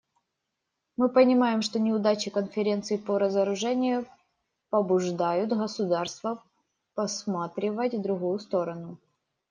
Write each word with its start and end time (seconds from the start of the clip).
Мы 0.97 1.09
понимаем, 1.09 1.61
что 1.61 1.77
неудачи 1.79 2.31
Конференции 2.31 2.97
по 2.97 3.19
разоружению 3.19 4.07
побуждают 4.71 5.51
государства 5.51 6.41
посматривать 6.95 7.93
в 7.93 8.01
другую 8.01 8.39
сторону. 8.39 8.97